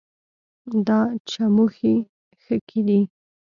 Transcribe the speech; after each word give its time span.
دا 0.87 0.99
چموښي 1.29 1.95
ښکي 2.43 2.81
دي 2.87 2.99